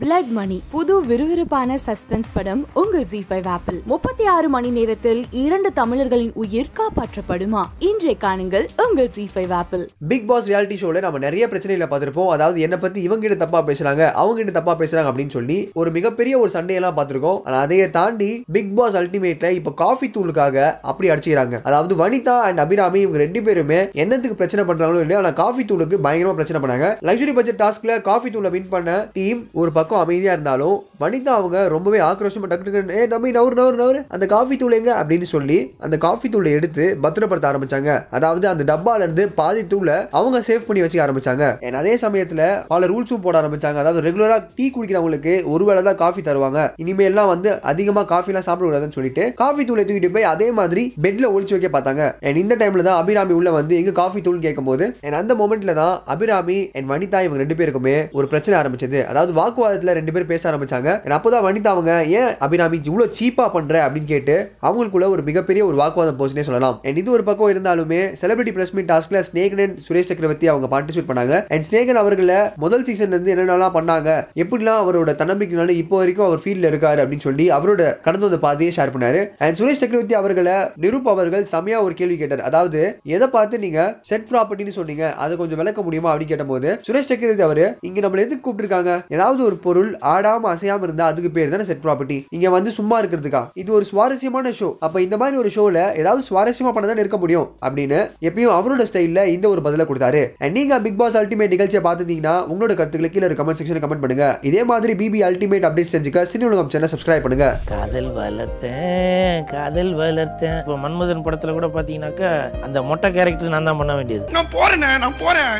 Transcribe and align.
Blood 0.00 0.30
மணி 0.36 0.56
புது 0.72 0.94
விறுவிறுப்பான 1.08 1.76
suspense 1.84 2.30
படம் 2.34 2.62
உங்கள் 2.80 3.04
ஜி 3.10 3.20
ஃபைவ் 3.28 3.46
ஆப்பிள் 3.52 3.76
முப்பத்தி 3.90 4.24
ஆறு 4.32 4.48
மணி 4.54 4.70
நேரத்தில் 4.78 5.20
இரண்டு 5.42 5.68
தமிழர்களின் 5.78 6.32
உயிர் 6.42 6.68
காப்பாற்றப்படுமா? 6.78 7.62
இன்றைய 7.88 8.14
காணுங்கள் 8.24 8.66
உங்கள் 8.84 9.08
ஜி 9.14 9.24
ஃபைவ் 9.34 9.52
ஆப்பிள் 9.58 9.84
பிக் 10.10 10.26
பாஸ் 10.30 10.48
ரியாலிட்டி 10.50 10.76
ஷோல 10.80 11.02
நம்ம 11.04 11.20
நிறைய 11.26 11.44
பிரச்சனைகளை 11.52 11.88
பார்த்திருப்போம். 11.92 12.28
அதாவது 12.34 12.58
என்ன 12.66 12.78
பத்தி 12.82 13.00
இவங்க 13.06 13.24
கிட்ட 13.26 13.38
தப்பா 13.44 13.62
பேசுறாங்க 13.70 14.02
அவங்க 14.22 14.36
கிட்ட 14.40 14.54
தப்பா 14.58 14.74
பேசுறாங்க 14.82 15.10
அப்படின்னு 15.12 15.36
சொல்லி 15.36 15.58
ஒரு 15.82 15.92
மிகப்பெரிய 15.96 16.34
ஒரு 16.42 16.52
சண்டையெல்லாம் 16.56 16.98
பார்த்திருக்கோம். 16.98 17.38
ஆனா 17.46 17.60
அதையே 17.68 17.86
தாண்டி 17.96 18.30
பிக் 18.58 18.74
பாஸ் 18.80 18.98
அல்டிமேட்ல 19.02 19.50
இப்ப 19.60 19.74
காஃபி 19.84 20.10
தூளுக்காக 20.18 20.68
அப்படி 20.92 21.10
அடிச்சுக்கிறாங்க. 21.14 21.62
அதாவது 21.70 21.96
வனிதா 22.02 22.36
அண்ட் 22.50 22.64
அபிராமி 22.66 23.02
இவங்க 23.06 23.24
ரெண்டு 23.24 23.42
பேருமே 23.48 23.80
என்னத்துக்கு 24.04 24.40
பிரச்சனை 24.42 24.66
பண்றாங்களோ 24.72 25.02
இல்லையா 25.06 25.22
ஆனா 25.24 25.32
காஃபி 25.42 25.66
தூளுக்கு 25.72 26.02
பயங்கரமா 26.08 26.36
பிரச்சனை 26.42 26.62
பண்ணாங்க. 26.66 26.92
லக்ஸரி 27.10 27.36
பட்ஜெட் 27.40 27.60
டாஸ்க்ல 27.64 27.98
காஃபி 28.12 28.36
தூளை 28.36 28.52
வின் 28.58 28.72
பண்ண 28.76 29.00
டீம் 29.18 29.42
ஒரு 29.62 29.72
பக்கம் 29.86 30.04
அமைதியாக 30.04 30.36
இருந்தாலும் 30.36 30.76
வனிதா 31.02 31.32
அவங்க 31.38 31.58
ரொம்பவே 31.72 31.98
ஆக்ரோஷமா 32.08 32.46
டக்கு 32.50 32.64
டக்குன்னு, 32.66 32.94
ஏ 33.00 33.02
தம்பி 33.12 33.28
நவரு 33.36 33.56
நவரு 33.58 33.76
நவரு 33.80 33.98
அந்த 34.14 34.24
காஃபி 34.32 34.54
தூள் 34.60 34.76
எங்க? 34.78 34.90
அப்படின்னு 35.00 35.26
சொல்லி 35.32 35.58
அந்த 35.86 35.96
காஃபி 36.04 36.28
தூளை 36.34 36.50
எடுத்து 36.58 36.84
பத்திரப்படுத்த 37.04 37.46
ஆரம்பிச்சாங்க. 37.50 37.90
அதாவது 38.16 38.46
அந்த 38.52 38.64
டப்பால 38.70 39.06
இருந்து 39.06 39.24
பாதி 39.40 39.62
தூளை 39.72 39.96
அவங்க 40.18 40.38
சேவ் 40.48 40.66
பண்ணி 40.68 40.82
வச்சுக்க 40.84 41.04
ஆரம்பிச்சாங்க. 41.06 41.44
And 41.66 41.76
அதே 41.80 41.92
சமயத்துல 42.04 42.42
பல 42.72 42.88
ரூல்ஸும் 42.92 43.22
போட 43.26 43.36
ஆரம்பிச்சாங்க. 43.42 43.78
அதாவது 43.82 44.02
ரெகுலரா 44.08 44.38
டீ 44.56 44.66
குடிக்கிறவங்களுக்கு 44.76 45.34
ஒருவேளை 45.54 45.82
தான் 45.88 46.00
காஃபி 46.02 46.24
தருவாங்க. 46.30 46.58
இனிமேல்லாம் 46.84 47.30
வந்து 47.34 47.52
அதிகமா 47.72 48.04
காஃபி 48.14 48.32
எல்லாம் 48.34 48.46
சாப்பிடக்கூடாதுன்னு 48.48 48.98
சொல்லிட்டு 48.98 49.26
காஃபி 49.42 49.64
தூளை 49.70 49.84
தூக்கிட்டு 49.90 50.12
போய் 50.16 50.30
அதே 50.34 50.48
மாதிரி 50.60 50.84
பெட்ல 51.06 51.32
ஒழிச்சு 51.36 51.56
வைக்க 51.56 51.70
பார்த்தாங்க. 51.76 52.02
அண்ட் 52.26 52.42
இந்த 52.44 52.56
டைம்ல 52.64 52.86
தான் 52.88 53.00
அபிராமி 53.02 53.36
உள்ள 53.38 53.52
வந்து 53.60 53.76
எங்க 53.82 53.94
காஃபி 54.02 54.22
தூள் 54.26 54.44
கேட்கும்போது 54.48 54.84
And 55.06 55.16
அந்த 55.22 55.34
மொமெண்ட்ல 55.42 55.74
தான் 55.82 55.94
அபிராமி 56.16 56.58
அண்ட் 56.76 56.90
வனிதா 56.94 57.20
இவங்க 57.26 57.42
ரெண்டு 57.44 57.60
பேருக்குமே 57.62 57.96
ஒரு 58.18 58.26
பிரச்சனை 58.34 58.54
ஆரம்பிச்சது. 58.62 59.00
அதாவது 59.12 59.32
வாக்குவாதத்துல 59.76 59.92
ரெண்டு 59.92 60.12
பேரும் 60.12 60.28
பேச 60.28 60.50
ஆரம்பிச்சாங்க. 60.50 61.04
அப்போதான் 61.16 61.44
வனிதா 61.46 61.66
அவங்க 61.66 62.04
ஏன் 62.04 62.36
அபிராமி 62.38 62.80
இவ்வளவு 62.84 63.14
சீப்பா 63.20 63.52
பண்ற? 63.52 63.90
அப்படின்னு 63.90 64.04
கேட்டு 64.04 64.52
அவங்களுக்குள்ள 64.62 65.08
ஒரு 65.08 65.22
மிகப்பெரிய 65.22 65.66
ஒரு 65.66 65.76
வாக்குவாதம் 65.76 66.18
போச்சுனே 66.18 66.40
சொல்லலாம். 66.40 66.80
அண்ட் 66.82 66.96
இது 66.96 67.10
ஒரு 67.10 67.22
பக்கம் 67.22 67.50
இருந்தாலுமே 67.50 68.14
செலிபிரிட்டி 68.20 68.52
பிரஸ் 68.52 68.74
மீட் 68.74 68.90
டாஸ்க்ல 68.90 69.22
ஸ்னேகன் 69.32 69.76
சுரேஷ் 69.88 70.00
சக்கரவர்த்தி 70.00 70.48
அவங்க 70.48 70.80
பார்ட்டிசிபேட் 70.80 71.10
பண்ணாங்க. 71.10 71.44
அண்ட் 71.48 71.64
ஸ்னேகன் 71.70 72.02
அவர்களை 72.02 72.36
முதல் 72.56 72.82
சீசன்ல 72.82 73.06
இருந்து 73.06 73.34
என்னென்னலாம் 73.34 73.74
பண்ணாங்க 73.74 74.26
எப்படிலாம் 74.34 74.80
அவரோட 74.82 75.12
தன்னம்பிக்கைனால 75.20 75.68
இப்போ 75.68 75.96
வரைக்கும் 75.96 76.26
அவர் 76.26 76.38
ஃபீல்ட்ல 76.38 76.72
இருக்காரு 76.72 77.06
அப்படின்னு 77.06 77.20
சொல்லி 77.20 77.50
அவரோட 77.50 78.00
கடந்து 78.00 78.28
வந்த 78.28 78.38
பாதையை 78.38 78.74
ஷேர் 78.76 78.96
பண்ணாரு. 78.96 79.28
அண்ட் 79.38 79.56
சுரேஷ் 79.56 79.80
சக்கரவர்த்தி 79.82 80.14
அவர்களை 80.14 80.52
நிரூப் 80.52 81.08
அவர்கள் 81.08 81.46
செமையா 81.52 81.82
ஒரு 81.82 81.94
கேள்வி 81.94 82.16
கேட்டார். 82.16 82.40
அதாவது 82.40 82.98
எதை 83.04 83.28
பார்த்து 83.28 83.58
நீங்க 83.58 83.98
செட் 84.00 84.26
ப்ராப்பர்ட்டின்னு 84.30 84.68
சொன்னீங்க? 84.68 85.12
அதை 85.12 85.36
கொஞ்சம் 85.36 85.58
விளக்க 85.58 85.82
முடியுமா? 85.82 86.16
அப்படின்னு 86.16 86.24
கேட்டபோது 86.24 86.72
சுரேஷ் 86.72 87.10
சக்கரவர்த்தி 87.10 87.42
அவரு 87.42 87.76
இங்க 87.80 88.00
நம்மள 88.00 88.18
எதுக்கு 88.18 88.50
கூப்பிட்டுருக்காங்க? 88.50 89.00
ஏதாவது 89.08 89.44
ஒரு 89.44 89.55
பொருள் 89.64 89.90
ஆடாம 90.14 90.50
அசையாம 90.54 90.86
இருந்தா 90.88 91.06
அதுக்கு 91.12 91.30
பேர் 91.36 91.52
தானே 91.54 91.66
செட் 91.70 91.82
ப்ராப்பர்ட்டி 91.84 92.18
இங்க 92.36 92.50
வந்து 92.56 92.70
சும்மா 92.78 92.96
இருக்கிறதுக்கா? 93.02 93.42
இது 93.62 93.70
ஒரு 93.72 93.84
சுவாரஸ்யமான 93.90 94.52
ஷோ 94.58 94.68
அப்ப 94.86 95.02
இந்த 95.06 95.16
மாதிரி 95.22 95.36
ஒரு 95.42 95.50
ஷோல 95.56 95.78
ஏதாவது 96.02 96.22
சுவாரஸ்யமா 96.28 96.72
பண்ண 96.74 96.86
தானே 96.90 97.02
இருக்க 97.04 97.20
முடியும்? 97.24 97.48
அப்படின்னு 97.66 97.98
எப்பயும் 98.28 98.54
அவரோட 98.58 98.84
ஸ்டைல்ல 98.90 99.24
இந்த 99.36 99.46
ஒரு 99.54 99.62
பதில 99.66 99.86
கொடுத்தாரு. 99.90 100.22
And 100.44 100.54
நீங்க 100.58 100.80
பிக் 100.86 100.98
பாஸ் 101.00 101.18
அல்டிமேட் 101.22 101.54
நிகழ்ச்சியை 101.54 101.82
பார்த்துட்டீங்கன்னா 101.86 102.34
உங்களோட 102.52 102.74
கருத்துக்களை 102.80 103.10
கீழே 103.14 103.32
கமெண்ட் 103.40 103.60
செக்ஷன் 103.60 103.82
கமெண்ட் 103.84 104.04
பண்ணுங்க. 104.04 104.28
இதே 104.50 104.64
மாதிரி 104.70 104.92
பிபி 105.02 105.20
அல்டிமேட் 105.28 105.66
அப்டேட் 105.68 105.92
செஞ்சுக்க 105.94 106.26
சினி 106.32 106.46
உலகம் 106.50 106.72
சேனல் 106.74 106.92
சப்ஸ்கிரைப் 106.94 107.24
பண்ணுங்க. 107.26 107.48
காதல் 107.72 108.10
வளர்த்தேன் 108.20 109.44
காதல் 109.54 109.92
வளர்த்தேன். 110.02 110.58
இப்போ 110.62 110.76
மன்மதன் 110.84 111.24
படத்துல 111.26 111.54
கூட 111.58 111.68
பாத்தீங்கன்னாக்கா 111.76 112.32
அந்த 112.66 112.82
மொட்டை 112.90 113.10
கேரக்டர் 113.16 113.54
நான் 113.54 113.70
தான் 113.70 113.80
பண்ண 113.82 113.94
வேண்டியது. 114.00 114.26
நான் 114.38 114.52
போறேனே 114.56 114.90
நான் 115.04 115.18
போறேன். 115.24 115.52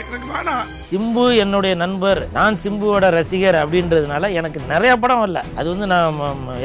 சிம்பு 0.90 1.24
என்னுடைய 1.42 1.74
நண்பர். 1.82 2.20
நான் 2.38 2.56
சிம்புவோட 2.64 3.06
ரசிகர் 3.16 3.56
அப்படின்றதுனால 3.86 4.32
எனக்கு 4.32 4.60
நிறைய 4.68 4.96
படம் 4.96 5.20
வரல. 5.22 5.42
அது 5.54 5.68
வந்து 5.72 5.86
நான் 5.86 6.14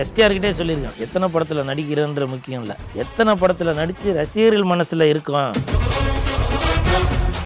எஸ்டிஆர்கிட்டே 0.04 0.52
சொல்லியிருக்கேன். 0.60 0.98
எத்தனை 0.98 1.28
படத்தில் 1.28 1.68
நடிக்கிறேன்ற 1.72 2.28
முக்கியம் 2.28 2.62
இல்லை. 2.62 2.76
எத்தனை 2.94 3.36
படத்தில் 3.36 3.78
நடித்து 3.82 4.14
ரசிகர்கள் 4.14 4.72
மனசில் 4.74 5.10
இருக்கும்? 5.14 5.52